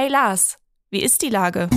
Hey 0.00 0.08
Lars, 0.08 0.58
wie 0.92 1.02
ist 1.02 1.22
die 1.22 1.28
Lage? 1.28 1.68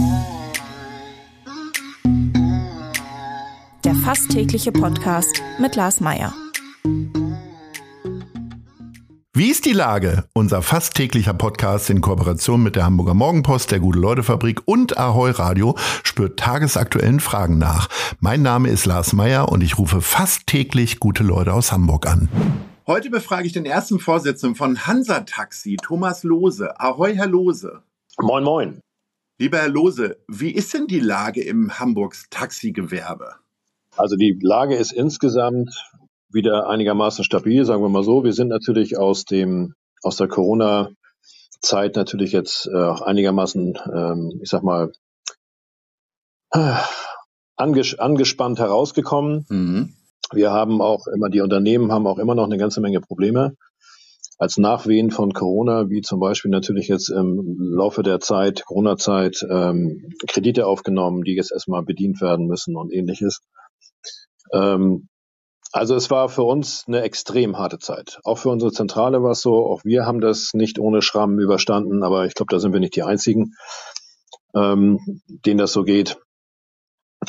Der 3.84 3.96
fast 3.96 4.30
tägliche 4.30 4.72
Podcast 4.72 5.42
mit 5.58 5.76
Lars 5.76 6.02
Meier. 6.02 6.32
Wie 9.34 9.50
ist 9.50 9.66
die 9.66 9.74
Lage? 9.74 10.26
Unser 10.34 10.62
fast 10.62 10.94
täglicher 10.94 11.34
Podcast 11.34 11.90
in 11.90 12.02
Kooperation 12.02 12.62
mit 12.62 12.76
der 12.76 12.86
Hamburger 12.86 13.16
Morgenpost, 13.16 13.72
der 13.72 13.80
Gute-Leute-Fabrik 13.80 14.62
und 14.66 15.00
Ahoi 15.00 15.32
Radio 15.32 15.76
spürt 16.04 16.38
tagesaktuellen 16.38 17.22
Fragen 17.22 17.58
nach. 17.58 17.90
Mein 18.20 18.44
Name 18.44 18.70
ist 18.70 18.86
Lars 18.86 19.14
Meier 19.14 19.50
und 19.50 19.64
ich 19.64 19.80
rufe 19.80 20.00
fast 20.00 20.46
täglich 20.46 21.00
gute 21.00 21.24
Leute 21.24 21.56
aus 21.56 21.72
Hamburg 21.72 22.06
an. 22.06 22.30
Heute 22.86 23.10
befrage 23.10 23.48
ich 23.48 23.54
den 23.54 23.66
ersten 23.66 23.98
Vorsitzenden 23.98 24.56
von 24.56 24.86
Hansa 24.86 25.22
Taxi, 25.22 25.78
Thomas 25.82 26.22
Lose. 26.22 26.80
Ahoi, 26.80 27.16
Herr 27.16 27.26
Lose. 27.26 27.82
Moin, 28.24 28.44
moin. 28.44 28.82
Lieber 29.40 29.58
Herr 29.58 29.70
Lose, 29.70 30.18
wie 30.28 30.52
ist 30.52 30.76
denn 30.76 30.86
die 30.86 31.00
Lage 31.00 31.42
im 31.42 31.80
Hamburgs 31.80 32.28
Taxigewerbe? 32.30 33.34
Also 33.98 34.16
die 34.16 34.38
Lage 34.40 34.76
ist 34.76 34.92
insgesamt 34.92 35.92
wieder 36.30 36.70
einigermaßen 36.70 37.24
stabil, 37.24 37.66
sagen 37.66 37.82
wir 37.82 37.90
mal 37.90 38.04
so. 38.04 38.24
Wir 38.24 38.34
sind 38.34 38.50
natürlich 38.50 38.98
aus 39.00 39.26
dem 39.26 39.74
aus 40.04 40.18
der 40.18 40.28
Corona-Zeit 40.28 41.96
natürlich 41.96 42.32
jetzt 42.32 42.68
äh, 42.68 42.76
auch 42.76 43.02
einigermaßen, 43.02 43.78
ähm, 43.92 44.40
ich 44.42 44.50
sag 44.50 44.62
mal, 44.62 44.92
äh, 46.52 46.76
anges 47.56 47.98
angespannt 47.98 48.60
herausgekommen. 48.60 49.46
Mhm. 49.50 49.94
Wir 50.32 50.52
haben 50.52 50.80
auch 50.80 51.08
immer, 51.08 51.30
die 51.30 51.42
Unternehmen 51.42 51.92
haben 51.92 52.06
auch 52.06 52.20
immer 52.20 52.36
noch 52.36 52.46
eine 52.46 52.58
ganze 52.58 52.82
Menge 52.82 53.02
Probleme 53.02 53.58
als 54.42 54.58
Nachwehen 54.58 55.12
von 55.12 55.34
Corona, 55.34 55.92
wie 55.92 56.02
zum 56.02 56.20
Beispiel 56.20 56.50
natürlich 56.50 56.88
jetzt 56.88 57.10
im 57.10 57.58
Laufe 57.60 58.02
der 58.02 58.20
Zeit, 58.20 58.66
Corona-Zeit, 58.66 59.46
ähm, 59.48 60.10
Kredite 60.28 60.66
aufgenommen, 60.66 61.24
die 61.24 61.36
jetzt 61.36 61.52
erstmal 61.52 61.84
bedient 61.84 62.22
werden 62.22 62.48
müssen 62.48 62.76
und 62.76 62.92
ähnliches. 62.92 63.42
Ähm, 64.52 65.10
also 65.72 65.94
es 65.94 66.10
war 66.10 66.28
für 66.28 66.42
uns 66.42 66.86
eine 66.88 67.04
extrem 67.04 67.60
harte 67.60 67.78
Zeit. 67.78 68.20
Auch 68.24 68.40
für 68.40 68.50
unsere 68.50 68.72
Zentrale 68.72 69.22
war 69.22 69.34
es 69.34 69.42
so, 69.42 69.64
auch 69.64 69.86
wir 69.86 70.08
haben 70.08 70.22
das 70.22 70.56
nicht 70.56 70.80
ohne 70.80 71.04
Schrammen 71.04 71.38
überstanden, 71.38 72.02
aber 72.02 72.26
ich 72.26 72.34
glaube, 72.34 72.50
da 72.50 72.58
sind 72.58 72.74
wir 72.74 72.80
nicht 72.80 72.96
die 72.96 73.04
Einzigen, 73.04 73.54
ähm, 74.56 75.22
denen 75.28 75.60
das 75.60 75.72
so 75.72 75.84
geht. 75.84 76.18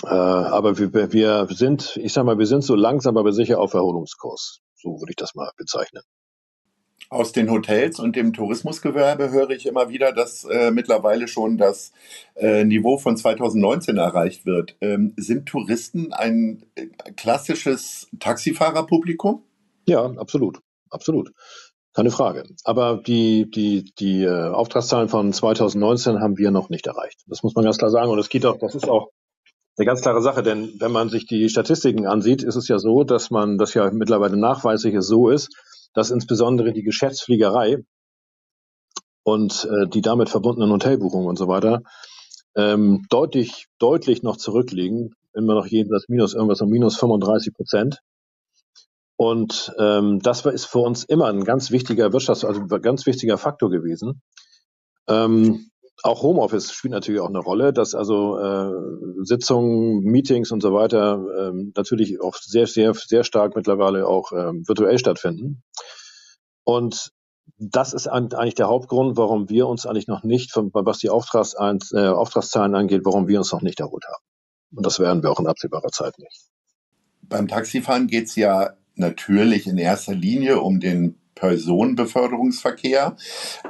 Äh, 0.02 0.08
aber 0.08 0.78
wir, 0.78 1.12
wir 1.12 1.46
sind, 1.50 1.98
ich 1.98 2.14
sag 2.14 2.24
mal, 2.24 2.38
wir 2.38 2.46
sind 2.46 2.64
so 2.64 2.74
langsam, 2.74 3.18
aber 3.18 3.32
sicher 3.32 3.60
auf 3.60 3.74
Erholungskurs. 3.74 4.60
So 4.76 4.98
würde 4.98 5.10
ich 5.10 5.16
das 5.16 5.34
mal 5.34 5.50
bezeichnen. 5.58 6.04
Aus 7.12 7.32
den 7.32 7.50
Hotels 7.50 8.00
und 8.00 8.16
dem 8.16 8.32
Tourismusgewerbe 8.32 9.30
höre 9.30 9.50
ich 9.50 9.66
immer 9.66 9.90
wieder, 9.90 10.12
dass 10.12 10.44
äh, 10.44 10.70
mittlerweile 10.70 11.28
schon 11.28 11.58
das 11.58 11.92
äh, 12.36 12.64
Niveau 12.64 12.96
von 12.96 13.18
2019 13.18 13.98
erreicht 13.98 14.46
wird. 14.46 14.76
Ähm, 14.80 15.12
sind 15.18 15.44
Touristen 15.44 16.14
ein 16.14 16.62
äh, 16.74 16.86
klassisches 17.14 18.08
Taxifahrerpublikum? 18.18 19.42
Ja, 19.86 20.06
absolut. 20.16 20.60
Absolut. 20.88 21.32
Keine 21.92 22.10
Frage. 22.10 22.44
Aber 22.64 23.02
die, 23.06 23.50
die, 23.50 23.92
die 23.98 24.22
äh, 24.22 24.48
Auftragszahlen 24.48 25.10
von 25.10 25.34
2019 25.34 26.18
haben 26.18 26.38
wir 26.38 26.50
noch 26.50 26.70
nicht 26.70 26.86
erreicht. 26.86 27.24
Das 27.26 27.42
muss 27.42 27.54
man 27.54 27.66
ganz 27.66 27.76
klar 27.76 27.90
sagen. 27.90 28.10
Und 28.10 28.20
es 28.20 28.30
geht 28.30 28.46
auch, 28.46 28.56
das 28.56 28.74
ist 28.74 28.88
auch 28.88 29.10
eine 29.76 29.84
ganz 29.84 30.00
klare 30.00 30.22
Sache, 30.22 30.42
denn 30.42 30.72
wenn 30.78 30.92
man 30.92 31.10
sich 31.10 31.26
die 31.26 31.50
Statistiken 31.50 32.06
ansieht, 32.06 32.42
ist 32.42 32.56
es 32.56 32.68
ja 32.68 32.78
so, 32.78 33.04
dass 33.04 33.30
man 33.30 33.58
das 33.58 33.74
ja 33.74 33.90
mittlerweile 33.90 34.38
nachweislich 34.38 34.94
so 35.00 35.28
ist, 35.28 35.54
dass 35.94 36.10
insbesondere 36.10 36.72
die 36.72 36.82
Geschäftsfliegerei 36.82 37.78
und 39.24 39.68
äh, 39.70 39.88
die 39.88 40.02
damit 40.02 40.28
verbundenen 40.28 40.70
Hotelbuchungen 40.70 41.28
und 41.28 41.36
so 41.36 41.48
weiter 41.48 41.82
ähm, 42.54 43.06
deutlich, 43.08 43.66
deutlich 43.78 44.22
noch 44.22 44.36
zurückliegen, 44.36 45.14
immer 45.34 45.54
noch 45.54 45.66
jedenfalls 45.66 46.08
minus 46.08 46.34
irgendwas 46.34 46.60
um 46.60 46.68
minus 46.68 46.96
35 46.96 47.54
Prozent. 47.54 47.98
Und 49.16 49.72
ähm, 49.78 50.20
das 50.20 50.44
ist 50.46 50.66
für 50.66 50.80
uns 50.80 51.04
immer 51.04 51.26
ein 51.26 51.44
ganz 51.44 51.70
wichtiger 51.70 52.08
Wirtschafts-, 52.08 52.44
also 52.44 52.66
ganz 52.66 53.06
wichtiger 53.06 53.38
Faktor 53.38 53.70
gewesen. 53.70 54.20
Ähm, 55.08 55.70
auch 56.02 56.22
Homeoffice 56.22 56.72
spielt 56.72 56.92
natürlich 56.92 57.20
auch 57.20 57.28
eine 57.28 57.38
Rolle, 57.38 57.72
dass 57.72 57.94
also 57.94 58.38
äh, 58.38 58.72
Sitzungen, 59.22 60.00
Meetings 60.00 60.50
und 60.50 60.60
so 60.60 60.72
weiter 60.72 61.24
ähm, 61.38 61.72
natürlich 61.76 62.20
auch 62.20 62.34
sehr, 62.36 62.66
sehr, 62.66 62.94
sehr 62.94 63.24
stark 63.24 63.54
mittlerweile 63.54 64.06
auch 64.06 64.32
ähm, 64.32 64.66
virtuell 64.66 64.98
stattfinden. 64.98 65.62
Und 66.64 67.12
das 67.58 67.92
ist 67.92 68.08
eigentlich 68.08 68.54
der 68.54 68.68
Hauptgrund, 68.68 69.16
warum 69.16 69.48
wir 69.48 69.68
uns 69.68 69.86
eigentlich 69.86 70.08
noch 70.08 70.24
nicht, 70.24 70.52
was 70.56 70.98
die 70.98 71.10
Auftrags 71.10 71.54
äh, 71.54 72.06
Auftragszahlen 72.06 72.74
angeht, 72.74 73.02
warum 73.04 73.28
wir 73.28 73.38
uns 73.38 73.52
noch 73.52 73.62
nicht 73.62 73.80
erholt 73.80 74.04
haben. 74.06 74.24
Und 74.74 74.86
das 74.86 74.98
werden 74.98 75.22
wir 75.22 75.30
auch 75.30 75.40
in 75.40 75.46
absehbarer 75.46 75.90
Zeit 75.90 76.18
nicht. 76.18 76.48
Beim 77.22 77.46
Taxifahren 77.46 78.06
geht 78.08 78.26
es 78.26 78.36
ja 78.36 78.70
natürlich 78.94 79.66
in 79.66 79.78
erster 79.78 80.14
Linie 80.14 80.60
um 80.60 80.80
den 80.80 81.21
Personenbeförderungsverkehr. 81.34 83.16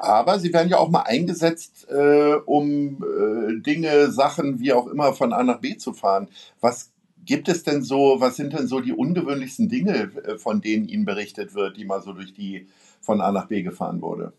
Aber 0.01 0.39
sie 0.39 0.53
werden 0.53 0.69
ja 0.69 0.79
auch 0.79 0.91
mal 0.91 1.03
eingesetzt, 1.03 1.89
äh, 1.91 2.35
um 2.45 3.03
äh, 3.03 3.61
Dinge, 3.61 4.11
Sachen, 4.11 4.61
wie 4.61 4.73
auch 4.73 4.87
immer, 4.87 5.13
von 5.15 5.33
A 5.33 5.43
nach 5.43 5.61
B 5.61 5.77
zu 5.77 5.93
fahren. 5.93 6.29
Was 6.61 6.93
gibt 7.25 7.49
es 7.49 7.63
denn 7.63 7.83
so, 7.83 8.17
was 8.19 8.37
sind 8.37 8.53
denn 8.53 8.67
so 8.67 8.81
die 8.81 8.93
ungewöhnlichsten 8.93 9.69
Dinge, 9.69 10.11
äh, 10.25 10.39
von 10.39 10.61
denen 10.61 10.89
Ihnen 10.89 11.05
berichtet 11.05 11.55
wird, 11.55 11.77
die 11.77 11.85
mal 11.85 12.03
so 12.03 12.13
durch 12.13 12.35
die 12.35 12.67
von 13.01 13.21
A 13.21 13.33
nach 13.33 13.47
B 13.47 13.63
gefahren 13.63 14.03
wurde? 14.03 14.33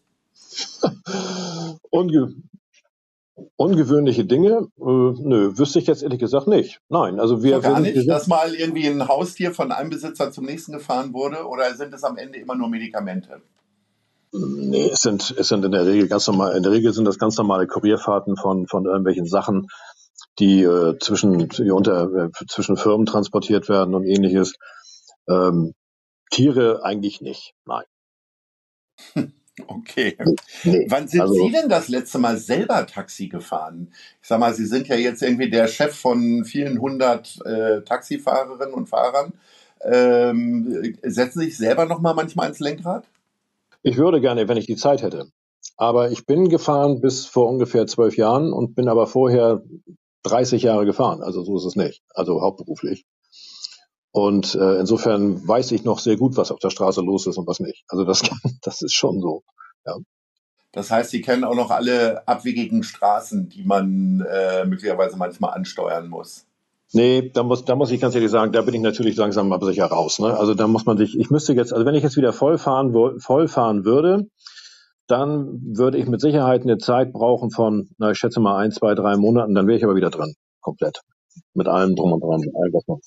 Unge 1.89 2.35
Ungewöhnliche 3.55 4.25
Dinge? 4.25 4.67
Äh, 4.77 4.81
nö, 4.81 5.57
wüsste 5.57 5.79
ich 5.79 5.87
jetzt 5.87 6.03
ehrlich 6.03 6.19
gesagt 6.19 6.47
nicht. 6.47 6.81
Nein, 6.89 7.19
also 7.19 7.41
wir. 7.41 7.55
So 7.55 7.61
gar 7.61 7.79
nicht, 7.79 7.95
wir 7.95 8.05
dass 8.05 8.27
mal 8.27 8.53
irgendwie 8.53 8.87
ein 8.87 9.07
Haustier 9.07 9.53
von 9.53 9.71
einem 9.71 9.89
Besitzer 9.89 10.31
zum 10.31 10.45
nächsten 10.45 10.73
gefahren 10.73 11.13
wurde 11.13 11.47
oder 11.47 11.73
sind 11.73 11.93
es 11.93 12.03
am 12.03 12.17
Ende 12.17 12.39
immer 12.39 12.55
nur 12.55 12.69
Medikamente? 12.69 13.41
Nee, 14.31 14.89
es 14.91 15.01
sind, 15.01 15.33
es 15.37 15.47
sind 15.47 15.63
in 15.63 15.71
der 15.71 15.85
Regel 15.85 16.07
ganz 16.07 16.27
normal, 16.27 16.55
in 16.57 16.63
der 16.63 16.71
Regel 16.71 16.91
sind 16.91 17.05
das 17.05 17.19
ganz 17.19 17.37
normale 17.37 17.67
Kurierfahrten 17.67 18.35
von, 18.35 18.67
von 18.67 18.85
irgendwelchen 18.85 19.27
Sachen, 19.27 19.67
die 20.39 20.63
äh, 20.63 20.97
zwischen, 20.99 21.49
die 21.49 21.69
unter, 21.69 22.11
äh, 22.11 22.29
zwischen 22.47 22.75
Firmen 22.75 23.05
transportiert 23.05 23.69
werden 23.69 23.93
und 23.93 24.05
ähnliches. 24.05 24.55
Ähm, 25.29 25.73
Tiere 26.31 26.83
eigentlich 26.83 27.21
nicht, 27.21 27.53
nein. 27.65 27.85
Okay. 29.67 30.17
Nee, 30.63 30.87
Wann 30.89 31.07
sind 31.07 31.21
also, 31.21 31.33
Sie 31.33 31.51
denn 31.51 31.69
das 31.69 31.87
letzte 31.87 32.17
Mal 32.17 32.37
selber 32.37 32.87
Taxi 32.87 33.27
gefahren? 33.27 33.91
Ich 34.21 34.27
sag 34.27 34.39
mal, 34.39 34.53
Sie 34.53 34.65
sind 34.65 34.87
ja 34.87 34.95
jetzt 34.95 35.21
irgendwie 35.21 35.49
der 35.49 35.67
Chef 35.67 35.95
von 35.95 36.43
vielen 36.43 36.81
hundert 36.81 37.39
äh, 37.45 37.81
Taxifahrerinnen 37.81 38.73
und 38.73 38.89
Fahrern. 38.89 39.33
Ähm, 39.81 40.95
setzen 41.03 41.41
Sie 41.41 41.45
sich 41.47 41.57
selber 41.57 41.85
noch 41.85 41.99
mal 41.99 42.13
manchmal 42.13 42.49
ins 42.49 42.59
Lenkrad? 42.59 43.05
Ich 43.83 43.97
würde 43.97 44.21
gerne, 44.21 44.47
wenn 44.47 44.57
ich 44.57 44.65
die 44.65 44.77
Zeit 44.77 45.03
hätte. 45.03 45.27
Aber 45.77 46.11
ich 46.11 46.25
bin 46.25 46.49
gefahren 46.49 47.01
bis 47.01 47.25
vor 47.25 47.49
ungefähr 47.49 47.85
zwölf 47.85 48.17
Jahren 48.17 48.53
und 48.53 48.75
bin 48.75 48.87
aber 48.87 49.07
vorher 49.07 49.63
30 50.23 50.63
Jahre 50.63 50.85
gefahren. 50.85 51.21
Also 51.21 51.43
so 51.43 51.57
ist 51.57 51.65
es 51.65 51.75
nicht. 51.75 52.01
Also 52.09 52.41
hauptberuflich. 52.41 53.05
Und 54.13 54.53
äh, 54.53 54.75
insofern 54.79 55.45
weiß 55.45 55.71
ich 55.71 55.83
noch 55.83 55.97
sehr 55.97 56.17
gut, 56.17 56.37
was 56.37 56.51
auf 56.51 56.59
der 56.59 56.69
Straße 56.69 57.01
los 57.01 57.25
ist 57.25 57.37
und 57.37 57.47
was 57.47 57.59
nicht. 57.59 57.83
Also 57.87 58.05
das, 58.05 58.21
das 58.61 58.83
ist 58.83 58.93
schon 58.93 59.19
so. 59.19 59.43
Ja. 59.87 59.95
Das 60.71 60.91
heißt, 60.91 61.09
Sie 61.09 61.21
kennen 61.21 61.43
auch 61.43 61.55
noch 61.55 61.71
alle 61.71 62.27
abwegigen 62.27 62.83
Straßen, 62.83 63.49
die 63.49 63.63
man 63.63 64.23
äh, 64.29 64.65
möglicherweise 64.65 65.17
manchmal 65.17 65.55
ansteuern 65.55 66.09
muss. 66.09 66.45
Nee, 66.91 67.31
da 67.33 67.41
muss, 67.41 67.65
da 67.65 67.75
muss 67.75 67.89
ich 67.89 67.99
ganz 67.99 68.13
ehrlich 68.13 68.29
sagen, 68.29 68.51
da 68.51 68.61
bin 68.61 68.75
ich 68.75 68.81
natürlich 68.81 69.15
langsam 69.17 69.49
mal 69.49 69.59
sicher 69.63 69.87
raus. 69.87 70.19
Ne? 70.19 70.37
Also 70.37 70.53
da 70.53 70.67
muss 70.67 70.85
man 70.85 70.95
sich, 70.97 71.17
ich 71.17 71.31
müsste 71.31 71.53
jetzt, 71.53 71.73
also 71.73 71.83
wenn 71.83 71.95
ich 71.95 72.03
jetzt 72.03 72.17
wieder 72.17 72.33
voll 72.33 72.59
fahren, 72.59 72.93
voll 73.19 73.47
fahren 73.47 73.83
würde, 73.83 74.27
dann 75.07 75.59
würde 75.75 75.97
ich 75.97 76.07
mit 76.07 76.21
Sicherheit 76.21 76.61
eine 76.61 76.77
Zeit 76.77 77.13
brauchen 77.13 77.49
von, 77.49 77.89
na, 77.97 78.11
ich 78.11 78.19
schätze 78.19 78.39
mal 78.39 78.57
ein, 78.57 78.71
zwei, 78.71 78.93
drei 78.93 79.17
Monaten, 79.17 79.55
dann 79.55 79.65
wäre 79.65 79.77
ich 79.77 79.83
aber 79.83 79.95
wieder 79.95 80.11
drin. 80.11 80.35
Komplett. 80.61 81.01
Mit 81.55 81.67
allem 81.67 81.95
drum 81.95 82.13
und 82.13 82.21
dran, 82.21 82.41
mit 82.41 82.55
allem, 82.55 82.73
was 82.73 82.87
man 82.87 82.99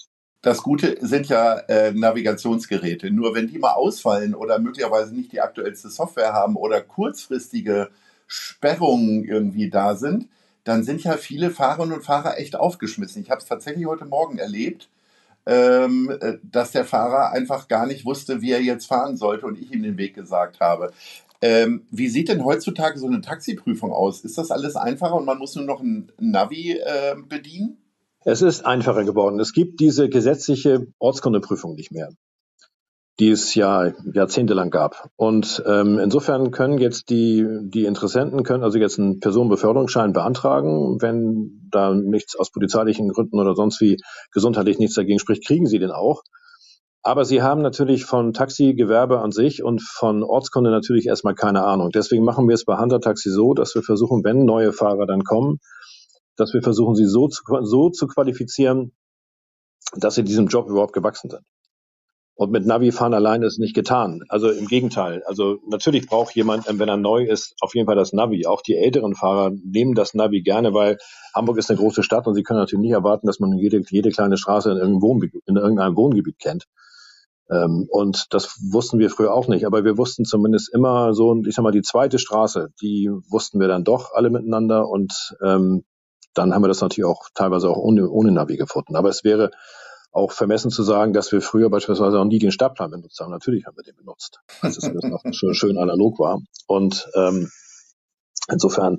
das 0.46 0.62
Gute 0.62 0.96
sind 1.00 1.26
ja 1.26 1.58
äh, 1.58 1.90
Navigationsgeräte. 1.90 3.10
Nur 3.10 3.34
wenn 3.34 3.48
die 3.48 3.58
mal 3.58 3.72
ausfallen 3.72 4.32
oder 4.32 4.60
möglicherweise 4.60 5.12
nicht 5.12 5.32
die 5.32 5.40
aktuellste 5.40 5.88
Software 5.88 6.32
haben 6.34 6.54
oder 6.54 6.80
kurzfristige 6.82 7.90
Sperrungen 8.28 9.24
irgendwie 9.24 9.70
da 9.70 9.96
sind, 9.96 10.28
dann 10.62 10.84
sind 10.84 11.02
ja 11.02 11.16
viele 11.16 11.50
Fahrerinnen 11.50 11.96
und 11.96 12.04
Fahrer 12.04 12.38
echt 12.38 12.54
aufgeschmissen. 12.54 13.22
Ich 13.22 13.30
habe 13.30 13.40
es 13.40 13.48
tatsächlich 13.48 13.86
heute 13.86 14.04
Morgen 14.04 14.38
erlebt, 14.38 14.88
ähm, 15.46 16.16
äh, 16.20 16.34
dass 16.44 16.70
der 16.70 16.84
Fahrer 16.84 17.32
einfach 17.32 17.66
gar 17.66 17.86
nicht 17.86 18.04
wusste, 18.04 18.40
wie 18.40 18.52
er 18.52 18.62
jetzt 18.62 18.86
fahren 18.86 19.16
sollte 19.16 19.46
und 19.46 19.58
ich 19.58 19.72
ihm 19.72 19.82
den 19.82 19.98
Weg 19.98 20.14
gesagt 20.14 20.60
habe. 20.60 20.92
Ähm, 21.42 21.86
wie 21.90 22.08
sieht 22.08 22.28
denn 22.28 22.44
heutzutage 22.44 23.00
so 23.00 23.08
eine 23.08 23.20
Taxiprüfung 23.20 23.92
aus? 23.92 24.20
Ist 24.20 24.38
das 24.38 24.52
alles 24.52 24.76
einfacher 24.76 25.16
und 25.16 25.24
man 25.24 25.38
muss 25.38 25.56
nur 25.56 25.64
noch 25.64 25.80
ein 25.80 26.12
Navi 26.20 26.78
äh, 26.78 27.16
bedienen? 27.28 27.78
Es 28.26 28.42
ist 28.42 28.66
einfacher 28.66 29.04
geworden. 29.04 29.40
Es 29.40 29.52
gibt 29.54 29.80
diese 29.80 30.08
gesetzliche 30.10 30.88
Ortskundeprüfung 30.98 31.76
nicht 31.76 31.92
mehr. 31.92 32.10
die 33.18 33.30
es 33.30 33.54
ja 33.54 33.92
jahrzehntelang 34.12 34.70
gab. 34.70 35.08
Und 35.16 35.62
ähm, 35.66 35.98
insofern 35.98 36.50
können 36.50 36.76
jetzt 36.78 37.08
die, 37.08 37.46
die 37.62 37.86
Interessenten 37.86 38.42
können 38.42 38.62
also 38.62 38.78
jetzt 38.78 38.98
einen 38.98 39.20
Personenbeförderungsschein 39.20 40.12
beantragen. 40.12 41.00
Wenn 41.00 41.68
da 41.70 41.94
nichts 41.94 42.36
aus 42.36 42.50
polizeilichen 42.50 43.08
Gründen 43.08 43.40
oder 43.40 43.54
sonst 43.54 43.80
wie 43.80 43.96
gesundheitlich 44.32 44.78
nichts 44.78 44.96
dagegen 44.96 45.18
spricht, 45.18 45.46
kriegen 45.46 45.66
sie 45.66 45.78
den 45.78 45.92
auch. 45.92 46.22
Aber 47.02 47.24
sie 47.24 47.40
haben 47.40 47.62
natürlich 47.62 48.04
von 48.04 48.34
Taxigewerbe 48.34 49.20
an 49.20 49.32
sich 49.32 49.62
und 49.62 49.80
von 49.80 50.22
Ortskunde 50.22 50.70
natürlich 50.70 51.06
erstmal 51.06 51.34
keine 51.34 51.64
Ahnung. 51.64 51.90
Deswegen 51.94 52.24
machen 52.24 52.48
wir 52.48 52.54
es 52.54 52.64
bei 52.66 52.76
Hunter 52.76 53.00
Taxi 53.00 53.30
so, 53.30 53.54
dass 53.54 53.74
wir 53.74 53.82
versuchen, 53.82 54.24
wenn 54.24 54.44
neue 54.44 54.72
Fahrer 54.72 55.06
dann 55.06 55.24
kommen, 55.24 55.58
dass 56.36 56.52
wir 56.54 56.62
versuchen, 56.62 56.94
sie 56.94 57.06
so 57.06 57.28
zu, 57.28 57.42
so 57.62 57.90
zu 57.90 58.06
qualifizieren, 58.06 58.92
dass 59.94 60.14
sie 60.14 60.24
diesem 60.24 60.48
Job 60.48 60.68
überhaupt 60.68 60.92
gewachsen 60.92 61.30
sind. 61.30 61.42
Und 62.38 62.50
mit 62.50 62.66
Navi-Fahren 62.66 63.14
allein 63.14 63.42
ist 63.42 63.58
nicht 63.58 63.74
getan. 63.74 64.20
Also 64.28 64.50
im 64.50 64.66
Gegenteil. 64.66 65.22
Also 65.24 65.56
natürlich 65.68 66.06
braucht 66.06 66.34
jemand, 66.34 66.66
wenn 66.68 66.88
er 66.88 66.98
neu 66.98 67.24
ist, 67.24 67.54
auf 67.60 67.74
jeden 67.74 67.86
Fall 67.86 67.96
das 67.96 68.12
Navi. 68.12 68.46
Auch 68.46 68.60
die 68.60 68.76
älteren 68.76 69.14
Fahrer 69.14 69.52
nehmen 69.64 69.94
das 69.94 70.12
Navi 70.12 70.42
gerne, 70.42 70.74
weil 70.74 70.98
Hamburg 71.34 71.56
ist 71.56 71.70
eine 71.70 71.78
große 71.78 72.02
Stadt 72.02 72.26
und 72.26 72.34
sie 72.34 72.42
können 72.42 72.60
natürlich 72.60 72.82
nicht 72.82 72.92
erwarten, 72.92 73.26
dass 73.26 73.40
man 73.40 73.56
jede, 73.56 73.80
jede 73.88 74.10
kleine 74.10 74.36
Straße 74.36 74.70
in 74.70 74.76
irgendeinem, 74.76 75.02
Wohngebiet, 75.02 75.42
in 75.46 75.56
irgendeinem 75.56 75.96
Wohngebiet 75.96 76.38
kennt. 76.38 76.66
Ähm, 77.50 77.86
und 77.88 78.26
das 78.34 78.58
wussten 78.70 78.98
wir 78.98 79.08
früher 79.08 79.32
auch 79.32 79.48
nicht. 79.48 79.64
Aber 79.64 79.84
wir 79.84 79.96
wussten 79.96 80.26
zumindest 80.26 80.72
immer 80.74 81.14
so, 81.14 81.34
ich 81.46 81.54
sag 81.54 81.62
mal, 81.62 81.72
die 81.72 81.80
zweite 81.80 82.18
Straße, 82.18 82.68
die 82.82 83.08
wussten 83.30 83.60
wir 83.60 83.68
dann 83.68 83.84
doch 83.84 84.12
alle 84.12 84.28
miteinander. 84.28 84.90
Und 84.90 85.34
ähm, 85.42 85.84
dann 86.36 86.54
haben 86.54 86.62
wir 86.62 86.68
das 86.68 86.80
natürlich 86.80 87.08
auch 87.08 87.28
teilweise 87.34 87.68
auch 87.70 87.76
ohne, 87.76 88.08
ohne 88.08 88.32
Navi 88.32 88.56
gefunden. 88.56 88.96
Aber 88.96 89.08
es 89.08 89.24
wäre 89.24 89.50
auch 90.12 90.32
vermessen 90.32 90.70
zu 90.70 90.82
sagen, 90.82 91.12
dass 91.12 91.32
wir 91.32 91.42
früher 91.42 91.68
beispielsweise 91.68 92.18
auch 92.18 92.24
nie 92.24 92.38
den 92.38 92.52
Stadtplan 92.52 92.90
benutzt 92.90 93.20
haben. 93.20 93.30
Natürlich 93.30 93.66
haben 93.66 93.76
wir 93.76 93.84
den 93.84 93.96
benutzt, 93.96 94.40
als 94.60 94.78
es 94.78 94.90
noch 94.90 95.22
schön, 95.32 95.54
schön 95.54 95.78
analog 95.78 96.18
war. 96.18 96.40
Und 96.66 97.08
ähm, 97.14 97.50
insofern 98.50 98.98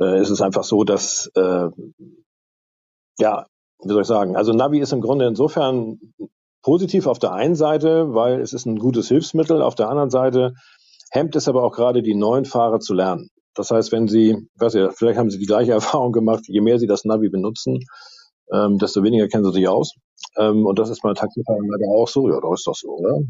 äh, 0.00 0.20
ist 0.20 0.30
es 0.30 0.40
einfach 0.40 0.64
so, 0.64 0.84
dass 0.84 1.30
äh, 1.34 1.68
ja, 3.18 3.46
wie 3.82 3.92
soll 3.92 4.02
ich 4.02 4.08
sagen, 4.08 4.36
also 4.36 4.52
Navi 4.52 4.80
ist 4.80 4.92
im 4.92 5.00
Grunde 5.00 5.26
insofern 5.26 5.98
positiv 6.62 7.06
auf 7.06 7.18
der 7.18 7.32
einen 7.32 7.54
Seite, 7.54 8.14
weil 8.14 8.40
es 8.40 8.52
ist 8.52 8.66
ein 8.66 8.78
gutes 8.78 9.08
Hilfsmittel, 9.08 9.62
auf 9.62 9.74
der 9.74 9.88
anderen 9.88 10.10
Seite 10.10 10.54
hemmt 11.10 11.36
es 11.36 11.48
aber 11.48 11.62
auch 11.62 11.72
gerade 11.72 12.02
die 12.02 12.14
neuen 12.14 12.44
Fahrer 12.44 12.80
zu 12.80 12.94
lernen. 12.94 13.30
Das 13.54 13.70
heißt, 13.70 13.92
wenn 13.92 14.08
Sie, 14.08 14.36
weiß 14.56 14.74
ja, 14.74 14.90
vielleicht 14.90 15.18
haben 15.18 15.30
Sie 15.30 15.38
die 15.38 15.46
gleiche 15.46 15.72
Erfahrung 15.80 16.12
gemacht, 16.12 16.44
je 16.46 16.60
mehr 16.60 16.78
Sie 16.78 16.86
das 16.86 17.04
Navi 17.04 17.28
benutzen, 17.28 17.80
ähm, 18.52 18.78
desto 18.78 19.02
weniger 19.02 19.28
kennen 19.28 19.44
sie 19.44 19.52
sich 19.52 19.68
aus. 19.68 19.94
Ähm, 20.36 20.66
und 20.66 20.78
das 20.78 20.90
ist 20.90 21.02
bei 21.02 21.12
Taxifahrern 21.12 21.66
leider 21.66 21.90
auch 21.90 22.08
so. 22.08 22.28
Ja, 22.28 22.40
da 22.40 22.52
ist 22.52 22.66
das 22.66 22.80
so, 22.80 22.88
oder? 22.88 23.20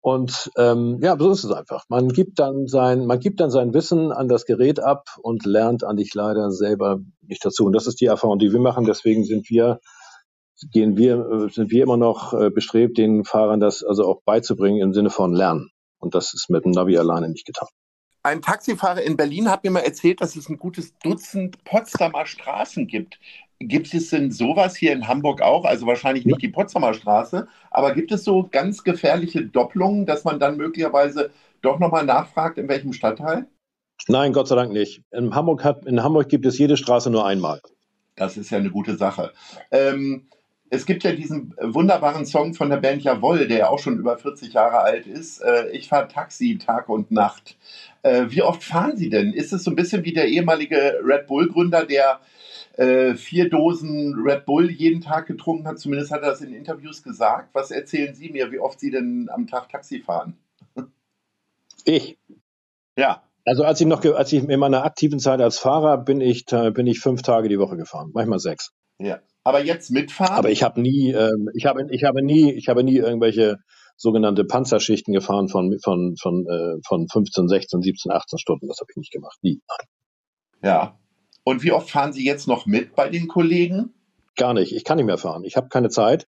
Und 0.00 0.50
ähm, 0.56 0.98
ja, 1.02 1.16
so 1.18 1.30
ist 1.30 1.44
es 1.44 1.50
einfach. 1.50 1.84
Man 1.88 2.08
gibt 2.08 2.38
dann 2.38 2.66
sein, 2.66 3.06
man 3.06 3.18
gibt 3.18 3.40
dann 3.40 3.50
sein 3.50 3.74
Wissen 3.74 4.12
an 4.12 4.28
das 4.28 4.44
Gerät 4.46 4.80
ab 4.80 5.04
und 5.22 5.44
lernt 5.44 5.84
an 5.84 5.96
dich 5.96 6.14
leider 6.14 6.50
selber 6.50 7.00
nicht 7.20 7.44
dazu. 7.44 7.64
Und 7.64 7.72
das 7.72 7.86
ist 7.86 8.00
die 8.00 8.06
Erfahrung, 8.06 8.38
die 8.38 8.52
wir 8.52 8.60
machen. 8.60 8.84
Deswegen 8.84 9.24
sind 9.24 9.50
wir, 9.50 9.80
gehen 10.72 10.96
wir, 10.96 11.18
äh, 11.18 11.50
sind 11.50 11.70
wir 11.70 11.82
immer 11.82 11.96
noch 11.96 12.32
äh, 12.32 12.50
bestrebt, 12.50 12.96
den 12.96 13.24
Fahrern 13.24 13.60
das 13.60 13.82
also 13.84 14.04
auch 14.04 14.22
beizubringen 14.24 14.80
im 14.80 14.94
Sinne 14.94 15.10
von 15.10 15.34
Lernen. 15.34 15.70
Und 15.98 16.14
das 16.14 16.32
ist 16.32 16.48
mit 16.48 16.64
dem 16.64 16.72
Navi 16.72 16.96
alleine 16.96 17.28
nicht 17.28 17.46
getan. 17.46 17.68
Ein 18.28 18.42
Taxifahrer 18.42 19.00
in 19.00 19.16
Berlin 19.16 19.50
hat 19.50 19.64
mir 19.64 19.70
mal 19.70 19.80
erzählt, 19.80 20.20
dass 20.20 20.36
es 20.36 20.50
ein 20.50 20.58
gutes 20.58 20.92
Dutzend 20.98 21.64
Potsdamer 21.64 22.26
Straßen 22.26 22.86
gibt. 22.86 23.18
Gibt 23.58 23.94
es 23.94 24.10
denn 24.10 24.30
sowas 24.30 24.76
hier 24.76 24.92
in 24.92 25.08
Hamburg 25.08 25.40
auch? 25.40 25.64
Also 25.64 25.86
wahrscheinlich 25.86 26.26
nicht 26.26 26.42
die 26.42 26.48
Potsdamer 26.48 26.92
Straße, 26.92 27.48
aber 27.70 27.94
gibt 27.94 28.12
es 28.12 28.24
so 28.24 28.46
ganz 28.52 28.84
gefährliche 28.84 29.46
Doppelungen, 29.46 30.04
dass 30.04 30.24
man 30.24 30.38
dann 30.38 30.58
möglicherweise 30.58 31.30
doch 31.62 31.78
nochmal 31.78 32.04
nachfragt, 32.04 32.58
in 32.58 32.68
welchem 32.68 32.92
Stadtteil? 32.92 33.46
Nein, 34.08 34.34
Gott 34.34 34.48
sei 34.48 34.56
Dank 34.56 34.74
nicht. 34.74 35.00
In 35.10 35.34
Hamburg, 35.34 35.64
hat, 35.64 35.86
in 35.86 36.02
Hamburg 36.02 36.28
gibt 36.28 36.44
es 36.44 36.58
jede 36.58 36.76
Straße 36.76 37.08
nur 37.08 37.24
einmal. 37.24 37.62
Das 38.14 38.36
ist 38.36 38.50
ja 38.50 38.58
eine 38.58 38.70
gute 38.70 38.96
Sache. 38.96 39.32
Ähm, 39.70 40.28
es 40.70 40.86
gibt 40.86 41.04
ja 41.04 41.12
diesen 41.12 41.54
wunderbaren 41.60 42.26
Song 42.26 42.54
von 42.54 42.70
der 42.70 42.76
Band 42.78 43.02
Jawoll, 43.02 43.48
der 43.48 43.58
ja 43.58 43.68
auch 43.68 43.78
schon 43.78 43.98
über 43.98 44.18
40 44.18 44.52
Jahre 44.52 44.80
alt 44.80 45.06
ist. 45.06 45.40
Äh, 45.40 45.70
ich 45.70 45.88
fahre 45.88 46.08
Taxi 46.08 46.58
Tag 46.58 46.88
und 46.88 47.10
Nacht. 47.10 47.56
Äh, 48.02 48.26
wie 48.28 48.42
oft 48.42 48.62
fahren 48.62 48.96
Sie 48.96 49.08
denn? 49.08 49.32
Ist 49.32 49.52
es 49.52 49.64
so 49.64 49.70
ein 49.70 49.76
bisschen 49.76 50.04
wie 50.04 50.12
der 50.12 50.28
ehemalige 50.28 51.00
Red 51.02 51.26
Bull-Gründer, 51.26 51.86
der 51.86 52.20
äh, 52.76 53.14
vier 53.14 53.48
Dosen 53.48 54.14
Red 54.14 54.44
Bull 54.44 54.70
jeden 54.70 55.00
Tag 55.00 55.26
getrunken 55.26 55.66
hat. 55.66 55.78
Zumindest 55.78 56.12
hat 56.12 56.22
er 56.22 56.30
das 56.30 56.40
in 56.42 56.52
Interviews 56.52 57.02
gesagt. 57.02 57.50
Was 57.54 57.70
erzählen 57.70 58.14
Sie 58.14 58.30
mir, 58.30 58.52
wie 58.52 58.58
oft 58.58 58.78
Sie 58.78 58.90
denn 58.90 59.28
am 59.32 59.46
Tag 59.46 59.68
Taxi 59.68 60.00
fahren? 60.00 60.36
Ich? 61.84 62.18
Ja. 62.96 63.22
Also 63.44 63.64
als 63.64 63.80
ich 63.80 63.86
noch, 63.86 64.04
als 64.04 64.32
ich 64.32 64.46
in 64.46 64.60
meiner 64.60 64.84
aktiven 64.84 65.18
Zeit 65.18 65.40
als 65.40 65.58
Fahrer 65.58 65.96
bin 65.96 66.20
ich, 66.20 66.44
bin 66.44 66.86
ich 66.86 67.00
fünf 67.00 67.22
Tage 67.22 67.48
die 67.48 67.58
Woche 67.58 67.78
gefahren, 67.78 68.10
manchmal 68.12 68.40
sechs. 68.40 68.72
Ja. 68.98 69.20
Aber 69.48 69.64
jetzt 69.64 69.90
mitfahren? 69.90 70.36
Aber 70.36 70.50
ich 70.50 70.62
habe 70.62 70.78
nie, 70.78 71.10
ähm, 71.10 71.48
ich 71.54 71.64
habe, 71.64 71.86
ich 71.90 72.04
habe 72.04 72.22
nie, 72.22 72.52
ich 72.52 72.68
habe 72.68 72.84
nie 72.84 72.98
irgendwelche 72.98 73.56
sogenannte 73.96 74.44
Panzerschichten 74.44 75.14
gefahren 75.14 75.48
von, 75.48 75.78
von, 75.82 76.16
von, 76.20 76.46
äh, 76.46 76.76
von 76.86 77.08
15, 77.08 77.48
16, 77.48 77.80
17, 77.80 78.12
18 78.12 78.38
Stunden. 78.38 78.68
Das 78.68 78.76
habe 78.78 78.90
ich 78.90 78.96
nicht 78.98 79.10
gemacht. 79.10 79.38
Nie. 79.40 79.62
Ja. 80.62 80.98
Und 81.44 81.62
wie 81.62 81.72
oft 81.72 81.88
fahren 81.88 82.12
Sie 82.12 82.26
jetzt 82.26 82.46
noch 82.46 82.66
mit 82.66 82.94
bei 82.94 83.08
den 83.08 83.26
Kollegen? 83.26 83.94
Gar 84.36 84.52
nicht. 84.52 84.74
Ich 84.74 84.84
kann 84.84 84.98
nicht 84.98 85.06
mehr 85.06 85.16
fahren. 85.16 85.44
Ich 85.44 85.56
habe 85.56 85.68
keine 85.68 85.88
Zeit. 85.88 86.28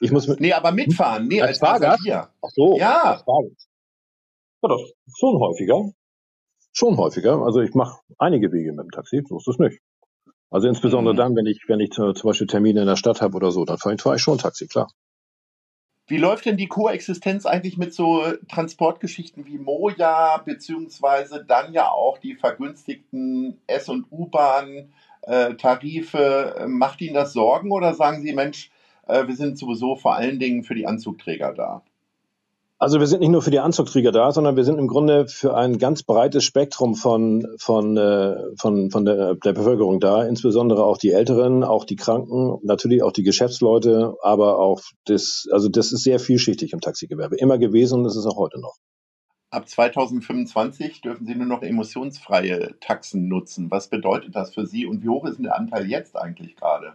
Ich 0.00 0.12
muss 0.12 0.28
mit 0.28 0.38
nee, 0.38 0.52
aber 0.52 0.70
mitfahren. 0.70 1.26
Nee, 1.26 1.42
als, 1.42 1.50
als 1.50 1.58
Fahrgast? 1.58 2.08
Ach 2.08 2.50
so. 2.52 2.78
Ja. 2.78 3.02
Als 3.02 3.22
Fahrgast. 3.22 3.68
Ja, 4.62 4.68
doch. 4.68 4.86
Schon 5.18 5.40
häufiger. 5.40 5.90
Schon 6.70 6.96
häufiger. 6.98 7.42
Also 7.42 7.62
ich 7.62 7.74
mache 7.74 7.98
einige 8.18 8.52
Wege 8.52 8.70
mit 8.70 8.84
dem 8.84 8.90
Taxi. 8.92 9.24
So 9.28 9.38
ist 9.38 9.48
es 9.48 9.58
nicht. 9.58 9.80
Also 10.50 10.68
insbesondere 10.68 11.14
mhm. 11.14 11.18
dann, 11.18 11.34
wenn 11.36 11.46
ich, 11.46 11.66
wenn 11.68 11.80
ich 11.80 11.90
zum 11.90 12.12
Beispiel 12.12 12.46
Termine 12.46 12.80
in 12.80 12.86
der 12.86 12.96
Stadt 12.96 13.22
habe 13.22 13.36
oder 13.36 13.52
so, 13.52 13.64
dann 13.64 13.78
fahre 13.78 13.94
ich, 13.94 14.02
fahr 14.02 14.16
ich 14.16 14.22
schon 14.22 14.36
Taxi, 14.38 14.66
klar. 14.66 14.90
Wie 16.06 16.16
läuft 16.16 16.44
denn 16.44 16.56
die 16.56 16.66
Koexistenz 16.66 17.46
eigentlich 17.46 17.78
mit 17.78 17.94
so 17.94 18.24
Transportgeschichten 18.48 19.46
wie 19.46 19.58
Moja, 19.58 20.42
beziehungsweise 20.44 21.44
dann 21.44 21.72
ja 21.72 21.88
auch 21.88 22.18
die 22.18 22.34
vergünstigten 22.34 23.60
S- 23.68 23.88
und 23.88 24.06
U-Bahn-Tarife? 24.10 26.66
Macht 26.66 27.00
Ihnen 27.00 27.14
das 27.14 27.32
Sorgen 27.32 27.70
oder 27.70 27.94
sagen 27.94 28.22
Sie, 28.22 28.32
Mensch, 28.32 28.72
äh, 29.06 29.28
wir 29.28 29.36
sind 29.36 29.56
sowieso 29.56 29.94
vor 29.94 30.16
allen 30.16 30.40
Dingen 30.40 30.64
für 30.64 30.74
die 30.74 30.88
Anzugträger 30.88 31.52
da? 31.52 31.84
Also 32.82 32.98
wir 32.98 33.06
sind 33.06 33.20
nicht 33.20 33.28
nur 33.28 33.42
für 33.42 33.50
die 33.50 33.58
Anzugträger 33.58 34.10
da, 34.10 34.32
sondern 34.32 34.56
wir 34.56 34.64
sind 34.64 34.78
im 34.78 34.88
Grunde 34.88 35.28
für 35.28 35.54
ein 35.54 35.76
ganz 35.76 36.02
breites 36.02 36.44
Spektrum 36.44 36.94
von, 36.94 37.46
von, 37.58 37.98
äh, 37.98 38.36
von, 38.56 38.90
von 38.90 39.04
der, 39.04 39.34
der 39.34 39.52
Bevölkerung 39.52 40.00
da, 40.00 40.24
insbesondere 40.24 40.86
auch 40.86 40.96
die 40.96 41.10
Älteren, 41.10 41.62
auch 41.62 41.84
die 41.84 41.96
Kranken, 41.96 42.58
natürlich 42.62 43.02
auch 43.02 43.12
die 43.12 43.22
Geschäftsleute, 43.22 44.14
aber 44.22 44.58
auch 44.58 44.80
das, 45.04 45.46
also 45.52 45.68
das 45.68 45.92
ist 45.92 46.04
sehr 46.04 46.18
vielschichtig 46.18 46.72
im 46.72 46.80
Taxigewerbe, 46.80 47.36
immer 47.36 47.58
gewesen 47.58 47.98
und 47.98 48.04
das 48.04 48.16
ist 48.16 48.24
auch 48.24 48.38
heute 48.38 48.58
noch. 48.58 48.76
Ab 49.50 49.68
2025 49.68 51.02
dürfen 51.02 51.26
Sie 51.26 51.34
nur 51.34 51.46
noch 51.46 51.60
emissionsfreie 51.60 52.76
Taxen 52.80 53.28
nutzen. 53.28 53.70
Was 53.70 53.88
bedeutet 53.88 54.34
das 54.34 54.54
für 54.54 54.64
Sie 54.64 54.86
und 54.86 55.02
wie 55.02 55.10
hoch 55.10 55.26
ist 55.26 55.36
denn 55.36 55.44
der 55.44 55.58
Anteil 55.58 55.86
jetzt 55.86 56.16
eigentlich 56.16 56.56
gerade? 56.56 56.94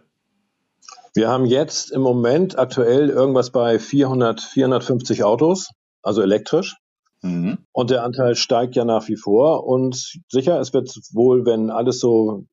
Wir 1.16 1.28
haben 1.30 1.46
jetzt 1.46 1.92
im 1.92 2.02
Moment 2.02 2.58
aktuell 2.58 3.08
irgendwas 3.08 3.50
bei 3.50 3.78
400, 3.78 4.38
450 4.38 5.24
Autos, 5.24 5.70
also 6.06 6.22
elektrisch. 6.22 6.76
Mhm. 7.22 7.58
Und 7.72 7.90
der 7.90 8.04
Anteil 8.04 8.36
steigt 8.36 8.76
ja 8.76 8.84
nach 8.84 9.08
wie 9.08 9.16
vor. 9.16 9.66
Und 9.66 10.20
sicher, 10.28 10.60
es 10.60 10.72
wird 10.72 10.90
wohl, 11.12 11.44
wenn 11.44 11.70
alles 11.70 11.98
so 12.00 12.44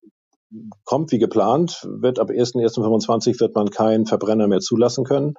kommt 0.83 1.11
wie 1.11 1.19
geplant, 1.19 1.87
wird 1.87 2.19
ab 2.19 2.29
1.1.25 2.29 3.39
wird 3.39 3.55
man 3.55 3.69
keinen 3.69 4.05
Verbrenner 4.05 4.47
mehr 4.47 4.59
zulassen 4.59 5.03
können. 5.03 5.33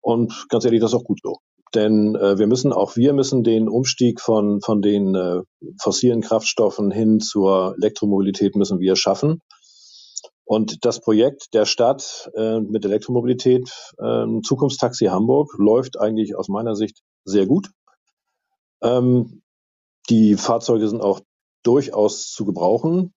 Und 0.00 0.46
ganz 0.48 0.64
ehrlich, 0.64 0.80
das 0.80 0.92
ist 0.92 0.98
auch 0.98 1.04
gut 1.04 1.20
so. 1.22 1.36
Denn 1.74 2.14
äh, 2.16 2.38
wir 2.38 2.46
müssen, 2.46 2.72
auch 2.72 2.96
wir 2.96 3.14
müssen 3.14 3.44
den 3.44 3.68
Umstieg 3.68 4.20
von, 4.20 4.60
von 4.60 4.82
den 4.82 5.14
äh, 5.14 5.40
fossilen 5.80 6.20
Kraftstoffen 6.20 6.90
hin 6.90 7.20
zur 7.20 7.74
Elektromobilität 7.78 8.56
müssen 8.56 8.78
wir 8.80 8.96
schaffen. 8.96 9.40
Und 10.44 10.84
das 10.84 11.00
Projekt 11.00 11.54
der 11.54 11.64
Stadt 11.64 12.30
äh, 12.34 12.60
mit 12.60 12.84
Elektromobilität, 12.84 13.70
äh, 13.98 14.26
Zukunftstaxi 14.42 15.06
Hamburg, 15.06 15.50
läuft 15.56 15.98
eigentlich 15.98 16.36
aus 16.36 16.48
meiner 16.48 16.74
Sicht 16.74 17.00
sehr 17.24 17.46
gut. 17.46 17.70
Ähm, 18.82 19.42
die 20.10 20.36
Fahrzeuge 20.36 20.88
sind 20.88 21.00
auch 21.00 21.20
durchaus 21.62 22.30
zu 22.30 22.44
gebrauchen. 22.44 23.14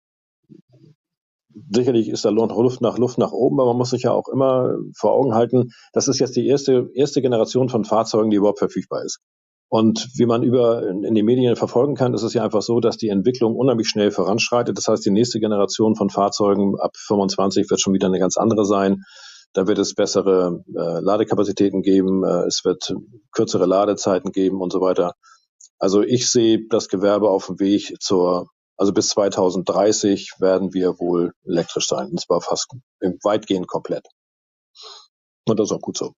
Sicherlich 1.71 2.09
ist 2.09 2.25
da 2.25 2.29
Luft 2.29 2.81
nach 2.81 2.97
Luft 2.97 3.17
nach 3.17 3.31
oben, 3.31 3.59
aber 3.59 3.71
man 3.71 3.77
muss 3.77 3.91
sich 3.91 4.03
ja 4.03 4.11
auch 4.11 4.27
immer 4.27 4.75
vor 4.95 5.13
Augen 5.13 5.33
halten, 5.33 5.71
das 5.93 6.09
ist 6.09 6.19
jetzt 6.19 6.35
die 6.35 6.47
erste, 6.47 6.89
erste 6.93 7.21
Generation 7.21 7.69
von 7.69 7.85
Fahrzeugen, 7.85 8.29
die 8.29 8.37
überhaupt 8.37 8.59
verfügbar 8.59 9.03
ist. 9.03 9.19
Und 9.67 10.09
wie 10.15 10.25
man 10.25 10.43
über 10.43 10.87
in 10.87 11.15
den 11.15 11.25
Medien 11.25 11.55
verfolgen 11.55 11.95
kann, 11.95 12.13
ist 12.13 12.21
es 12.21 12.33
ja 12.33 12.43
einfach 12.43 12.61
so, 12.61 12.79
dass 12.79 12.97
die 12.97 13.09
Entwicklung 13.09 13.55
unheimlich 13.55 13.87
schnell 13.87 14.11
voranschreitet. 14.11 14.77
Das 14.77 14.87
heißt, 14.87 15.05
die 15.05 15.11
nächste 15.11 15.39
Generation 15.39 15.95
von 15.95 16.09
Fahrzeugen 16.09 16.79
ab 16.79 16.91
25 16.95 17.69
wird 17.69 17.81
schon 17.81 17.93
wieder 17.93 18.07
eine 18.07 18.19
ganz 18.19 18.37
andere 18.37 18.65
sein. 18.65 19.03
Da 19.55 19.67
wird 19.67 19.79
es 19.79 19.95
bessere 19.95 20.63
äh, 20.67 20.99
Ladekapazitäten 20.99 21.81
geben, 21.81 22.25
äh, 22.25 22.45
es 22.45 22.65
wird 22.65 22.93
kürzere 23.31 23.65
Ladezeiten 23.65 24.33
geben 24.33 24.59
und 24.61 24.71
so 24.71 24.81
weiter. 24.81 25.13
Also 25.79 26.01
ich 26.03 26.29
sehe 26.29 26.67
das 26.69 26.89
Gewerbe 26.89 27.29
auf 27.29 27.47
dem 27.47 27.59
Weg 27.59 27.95
zur, 28.01 28.49
also 28.75 28.91
bis 28.91 29.09
2030 29.09 30.33
werden 30.39 30.73
wir 30.73 30.99
wohl 30.99 31.31
elektrisch 31.45 31.87
sein, 31.87 32.09
und 32.09 32.19
zwar 32.19 32.41
fast 32.41 32.67
weitgehend 33.23 33.67
komplett. 33.67 34.05
Und 35.47 35.57
das 35.57 35.69
ist 35.69 35.75
auch 35.77 35.81
gut 35.81 35.97
so. 35.97 36.13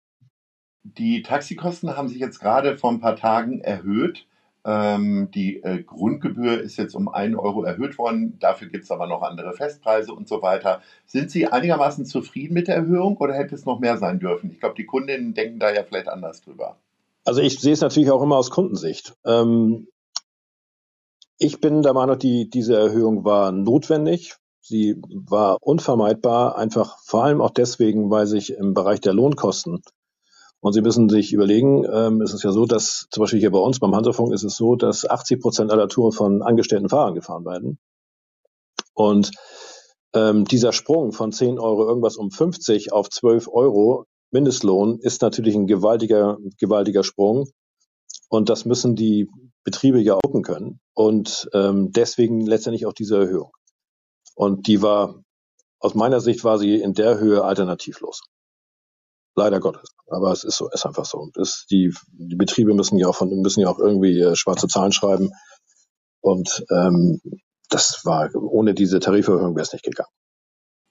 Die 0.82 1.22
Taxikosten 1.22 1.96
haben 1.96 2.08
sich 2.08 2.20
jetzt 2.20 2.40
gerade 2.40 2.76
vor 2.76 2.90
ein 2.92 3.02
paar 3.02 3.18
Tagen 3.18 3.62
erhöht. 3.62 4.26
Ähm, 4.70 5.32
die 5.34 5.64
äh, 5.64 5.82
Grundgebühr 5.82 6.60
ist 6.60 6.76
jetzt 6.76 6.94
um 6.94 7.08
einen 7.08 7.36
Euro 7.36 7.64
erhöht 7.64 7.98
worden. 7.98 8.38
Dafür 8.40 8.68
gibt 8.68 8.84
es 8.84 8.92
aber 8.92 9.08
noch 9.08 9.22
andere 9.22 9.54
Festpreise 9.54 10.12
und 10.14 10.28
so 10.28 10.42
weiter. 10.42 10.82
Sind 11.06 11.32
Sie 11.32 11.48
einigermaßen 11.48 12.06
zufrieden 12.06 12.54
mit 12.54 12.68
der 12.68 12.76
Erhöhung 12.76 13.16
oder 13.16 13.34
hätte 13.34 13.56
es 13.56 13.66
noch 13.66 13.80
mehr 13.80 13.98
sein 13.98 14.20
dürfen? 14.20 14.52
Ich 14.52 14.60
glaube, 14.60 14.76
die 14.76 14.86
Kundinnen 14.86 15.34
denken 15.34 15.58
da 15.58 15.74
ja 15.74 15.84
vielleicht 15.84 16.10
anders 16.10 16.42
drüber. 16.42 16.76
Also 17.24 17.40
ich 17.40 17.62
sehe 17.62 17.72
es 17.72 17.80
natürlich 17.80 18.12
auch 18.12 18.22
immer 18.22 18.36
aus 18.36 18.52
Kundensicht. 18.52 19.16
Ähm, 19.26 19.88
ich 21.38 21.62
bin 21.62 21.82
der 21.82 21.94
Meinung, 21.94 22.20
die, 22.20 22.50
diese 22.50 22.78
Erhöhung 22.78 23.24
war 23.24 23.54
notwendig. 23.54 24.36
Sie 24.60 25.02
war 25.08 25.60
unvermeidbar, 25.62 26.58
einfach 26.58 26.98
vor 27.06 27.24
allem 27.24 27.40
auch 27.40 27.52
deswegen, 27.52 28.10
weil 28.10 28.28
sich 28.28 28.52
im 28.52 28.74
Bereich 28.74 29.00
der 29.00 29.14
Lohnkosten 29.14 29.82
und 30.68 30.74
Sie 30.74 30.82
müssen 30.82 31.08
sich 31.08 31.32
überlegen, 31.32 31.86
ähm, 31.90 32.22
es 32.22 32.34
ist 32.34 32.44
ja 32.44 32.52
so, 32.52 32.66
dass 32.66 33.08
zum 33.10 33.22
Beispiel 33.22 33.40
hier 33.40 33.52
bei 33.52 33.60
uns 33.60 33.80
beim 33.80 33.96
Hansafunk 33.96 34.34
ist 34.34 34.44
es 34.44 34.58
so, 34.58 34.76
dass 34.76 35.10
80 35.10 35.40
Prozent 35.40 35.72
aller 35.72 35.88
Touren 35.88 36.12
von 36.12 36.42
angestellten 36.42 36.90
Fahrern 36.90 37.16
gefahren 37.16 37.46
werden. 37.46 37.80
Und 38.94 39.32
ähm, 40.14 40.44
dieser 40.44 40.74
Sprung 40.74 41.14
von 41.14 41.32
10 41.32 41.58
Euro 41.58 41.88
irgendwas 41.88 42.18
um 42.18 42.32
50 42.32 42.92
auf 42.92 43.10
12 43.10 43.48
Euro 43.48 44.08
Mindestlohn 44.32 45.00
ist 45.00 45.22
natürlich 45.22 45.56
ein 45.56 45.68
gewaltiger, 45.68 46.38
gewaltiger 46.60 47.06
Sprung. 47.06 47.48
Und 48.28 48.50
das 48.50 48.66
müssen 48.66 48.98
die 48.98 49.30
Betriebe 49.64 50.02
ja 50.02 50.18
gucken 50.22 50.44
können. 50.44 50.82
Und 50.94 51.48
ähm, 51.54 51.94
deswegen 51.94 52.46
letztendlich 52.46 52.86
auch 52.86 52.94
diese 52.94 53.20
Erhöhung. 53.20 53.52
Und 54.36 54.68
die 54.68 54.82
war, 54.82 55.24
aus 55.80 55.96
meiner 55.96 56.20
Sicht 56.20 56.44
war 56.44 56.60
sie 56.60 56.76
in 56.76 56.94
der 56.94 57.20
Höhe 57.20 57.46
alternativlos. 57.46 58.22
Leider 59.34 59.62
Gottes. 59.62 59.97
Aber 60.10 60.32
es 60.32 60.44
ist 60.44 60.58
so, 60.58 60.70
ist 60.70 60.86
einfach 60.86 61.06
so. 61.06 61.30
Das, 61.34 61.66
die, 61.70 61.94
die 62.14 62.36
Betriebe 62.36 62.74
müssen 62.74 62.98
ja 62.98 63.08
auch 63.08 63.16
von, 63.16 63.30
müssen 63.42 63.62
ja 63.62 63.70
auch 63.70 63.80
irgendwie 63.80 64.20
äh, 64.20 64.36
schwarze 64.36 64.68
Zahlen 64.68 64.92
schreiben. 64.92 65.32
Und 66.22 66.66
ähm, 66.72 67.22
das 67.70 68.02
war, 68.06 68.34
ohne 68.36 68.74
diese 68.74 69.00
Tariferhöhung 69.00 69.56
wäre 69.56 69.64
es 69.64 69.74
nicht 69.74 69.84
gegangen. 69.84 70.10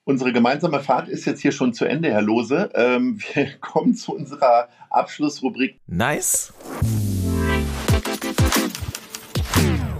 Unsere 0.04 0.32
gemeinsame 0.32 0.80
Fahrt 0.80 1.08
ist 1.08 1.25
jetzt 1.25 1.40
hier 1.40 1.50
schon 1.50 1.73
zu 1.73 1.85
Ende, 1.85 2.11
Herr 2.11 2.23
Lose. 2.23 2.70
Ähm, 2.75 3.18
wir 3.35 3.49
kommen 3.61 3.94
zu 3.94 4.14
unserer 4.14 4.68
Abschlussrubrik. 4.90 5.80
Nice. 5.87 6.52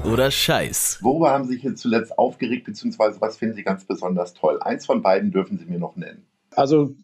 Oder 0.05 0.31
Scheiß. 0.31 0.99
Worüber 1.03 1.31
haben 1.31 1.45
Sie 1.45 1.55
sich 1.55 1.65
jetzt 1.65 1.81
zuletzt 1.81 2.17
aufgeregt, 2.17 2.65
beziehungsweise 2.65 3.21
was 3.21 3.39
finden 3.39 3.57
Sie 3.57 3.65
ganz 3.65 3.85
besonders 3.85 4.35
toll? 4.35 4.61
Eins 4.63 4.87
von 4.87 5.03
beiden 5.03 5.33
dürfen 5.33 5.59
Sie 5.59 5.65
mir 5.65 5.81
noch 5.81 5.97
nennen. 5.97 6.25
Also, 6.55 6.95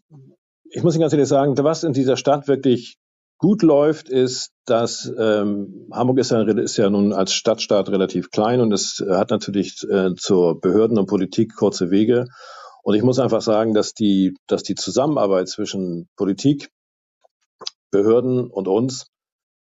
ich 0.73 0.83
muss 0.83 0.95
Ihnen 0.95 1.01
ganz 1.01 1.13
ehrlich 1.13 1.27
sagen, 1.27 1.55
was 1.57 1.83
in 1.83 1.93
dieser 1.93 2.17
Stadt 2.17 2.47
wirklich 2.47 2.97
gut 3.37 3.61
läuft, 3.61 4.09
ist, 4.09 4.51
dass 4.65 5.11
ähm, 5.19 5.87
Hamburg 5.91 6.17
ist 6.17 6.31
ja, 6.31 6.41
ist 6.43 6.77
ja 6.77 6.89
nun 6.89 7.13
als 7.13 7.33
Stadtstaat 7.33 7.89
relativ 7.89 8.31
klein 8.31 8.59
und 8.59 8.71
es 8.71 9.03
hat 9.07 9.29
natürlich 9.29 9.83
äh, 9.89 10.15
zur 10.15 10.59
Behörden 10.59 10.97
und 10.97 11.05
Politik 11.05 11.55
kurze 11.55 11.91
Wege. 11.91 12.25
Und 12.83 12.95
ich 12.95 13.03
muss 13.03 13.19
einfach 13.19 13.41
sagen, 13.41 13.73
dass 13.73 13.93
die, 13.93 14.35
dass 14.47 14.63
die 14.63 14.75
Zusammenarbeit 14.75 15.47
zwischen 15.47 16.09
Politik, 16.15 16.69
Behörden 17.91 18.49
und 18.49 18.67
uns 18.67 19.07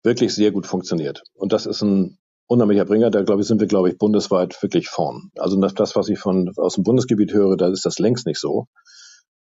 wirklich 0.03 0.33
sehr 0.35 0.51
gut 0.51 0.67
funktioniert. 0.67 1.23
Und 1.33 1.53
das 1.53 1.65
ist 1.65 1.81
ein 1.81 2.17
unheimlicher 2.47 2.85
Bringer. 2.85 3.09
Da 3.09 3.21
glaube 3.21 3.41
ich, 3.41 3.47
sind 3.47 3.61
wir, 3.61 3.67
glaube 3.67 3.89
ich, 3.89 3.97
bundesweit 3.97 4.61
wirklich 4.61 4.89
vorn. 4.89 5.31
Also 5.37 5.55
das, 5.61 5.95
was 5.95 6.09
ich 6.09 6.19
von 6.19 6.51
aus 6.57 6.75
dem 6.75 6.83
Bundesgebiet 6.83 7.33
höre, 7.33 7.55
da 7.55 7.69
ist 7.69 7.85
das 7.85 7.99
längst 7.99 8.25
nicht 8.27 8.39
so. 8.39 8.67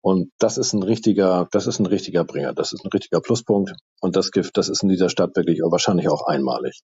Und 0.04 0.32
das 0.38 0.58
ist 0.58 0.74
ein 0.74 0.84
richtiger, 0.84 1.48
das 1.52 1.66
ist 1.66 1.80
ein 1.80 1.86
richtiger 1.86 2.26
Bringer. 2.26 2.54
Das 2.54 2.74
ist 2.74 2.84
ein 2.84 2.90
richtiger 2.90 3.22
Pluspunkt. 3.22 3.74
Und 4.02 4.16
das 4.16 4.32
Gift, 4.32 4.58
das 4.58 4.70
ist 4.70 4.84
in 4.84 4.90
dieser 4.90 5.10
Stadt 5.10 5.36
wirklich 5.36 5.60
wahrscheinlich 5.60 6.10
auch 6.10 6.28
einmalig. 6.28 6.82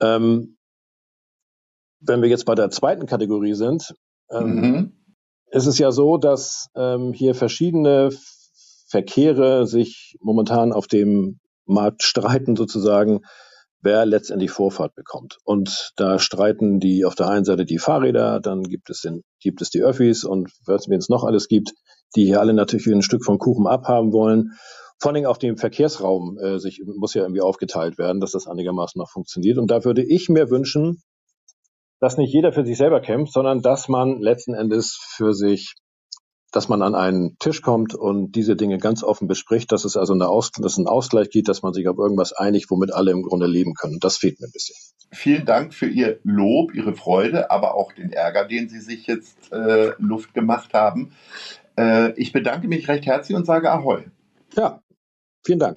Ähm, 0.00 0.56
wenn 2.00 2.22
wir 2.22 2.28
jetzt 2.28 2.46
bei 2.46 2.54
der 2.54 2.70
zweiten 2.70 3.06
Kategorie 3.06 3.54
sind, 3.54 3.94
ähm, 4.30 4.54
mhm 4.54 5.02
es 5.52 5.66
ist 5.66 5.78
ja 5.78 5.92
so, 5.92 6.16
dass 6.16 6.68
ähm, 6.74 7.12
hier 7.12 7.34
verschiedene 7.34 8.08
Verkehre 8.88 9.66
sich 9.66 10.16
momentan 10.20 10.72
auf 10.72 10.86
dem 10.86 11.40
Markt 11.66 12.02
streiten 12.02 12.56
sozusagen, 12.56 13.20
wer 13.82 14.06
letztendlich 14.06 14.50
Vorfahrt 14.50 14.94
bekommt. 14.94 15.38
Und 15.44 15.92
da 15.96 16.18
streiten 16.18 16.80
die 16.80 17.04
auf 17.04 17.14
der 17.14 17.28
einen 17.28 17.44
Seite 17.44 17.66
die 17.66 17.78
Fahrräder, 17.78 18.40
dann 18.40 18.62
gibt 18.62 18.88
es, 18.88 19.02
den, 19.02 19.22
gibt 19.40 19.60
es 19.60 19.68
die 19.68 19.82
Öffis 19.82 20.24
und 20.24 20.50
was 20.64 20.88
es 20.88 21.08
noch 21.10 21.24
alles 21.24 21.48
gibt, 21.48 21.72
die 22.16 22.24
hier 22.24 22.40
alle 22.40 22.54
natürlich 22.54 22.86
ein 22.86 23.02
Stück 23.02 23.24
vom 23.24 23.38
Kuchen 23.38 23.66
abhaben 23.66 24.12
wollen. 24.12 24.52
Vor 24.98 25.12
allem 25.12 25.26
auch 25.26 25.36
dem 25.36 25.56
Verkehrsraum 25.56 26.38
äh, 26.38 26.58
sich, 26.58 26.82
muss 26.84 27.14
ja 27.14 27.22
irgendwie 27.22 27.40
aufgeteilt 27.40 27.98
werden, 27.98 28.20
dass 28.20 28.32
das 28.32 28.46
einigermaßen 28.46 28.98
noch 28.98 29.10
funktioniert. 29.10 29.58
Und 29.58 29.70
da 29.70 29.84
würde 29.84 30.04
ich 30.04 30.28
mir 30.28 30.50
wünschen, 30.50 31.02
dass 32.02 32.16
nicht 32.16 32.32
jeder 32.32 32.52
für 32.52 32.64
sich 32.64 32.76
selber 32.76 33.00
kämpft, 33.00 33.32
sondern 33.32 33.62
dass 33.62 33.88
man 33.88 34.20
letzten 34.20 34.54
Endes 34.54 34.98
für 35.00 35.34
sich, 35.34 35.74
dass 36.50 36.68
man 36.68 36.82
an 36.82 36.94
einen 36.94 37.36
Tisch 37.38 37.62
kommt 37.62 37.94
und 37.94 38.32
diese 38.32 38.56
Dinge 38.56 38.78
ganz 38.78 39.02
offen 39.02 39.28
bespricht, 39.28 39.72
dass 39.72 39.84
es 39.84 39.96
also 39.96 40.12
eine 40.12 40.28
Aus, 40.28 40.50
dass 40.50 40.78
einen 40.78 40.88
Ausgleich 40.88 41.30
gibt, 41.30 41.48
dass 41.48 41.62
man 41.62 41.72
sich 41.72 41.88
auf 41.88 41.98
irgendwas 41.98 42.32
einigt, 42.32 42.70
womit 42.70 42.92
alle 42.92 43.12
im 43.12 43.22
Grunde 43.22 43.46
leben 43.46 43.74
können. 43.74 43.98
Das 44.00 44.18
fehlt 44.18 44.40
mir 44.40 44.48
ein 44.48 44.52
bisschen. 44.52 44.76
Vielen 45.12 45.46
Dank 45.46 45.74
für 45.74 45.86
Ihr 45.86 46.18
Lob, 46.24 46.74
Ihre 46.74 46.94
Freude, 46.94 47.50
aber 47.50 47.74
auch 47.74 47.92
den 47.92 48.12
Ärger, 48.12 48.46
den 48.46 48.68
Sie 48.68 48.80
sich 48.80 49.06
jetzt 49.06 49.52
äh, 49.52 49.92
Luft 49.98 50.34
gemacht 50.34 50.74
haben. 50.74 51.12
Äh, 51.78 52.12
ich 52.12 52.32
bedanke 52.32 52.68
mich 52.68 52.88
recht 52.88 53.06
herzlich 53.06 53.36
und 53.36 53.46
sage 53.46 53.70
Ahoi. 53.70 54.04
Ja, 54.56 54.80
vielen 55.44 55.58
Dank. 55.58 55.76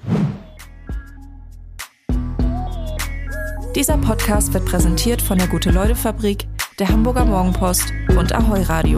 Dieser 3.76 3.98
Podcast 3.98 4.54
wird 4.54 4.66
präsentiert 4.66 5.22
von 5.22 5.38
der 5.38 5.48
Gute-Leute-Fabrik, 5.48 6.48
der 6.80 6.88
Hamburger 6.88 7.26
Morgenpost 7.26 7.92
und 8.18 8.34
Ahoi 8.34 8.62
Radio. 8.62 8.98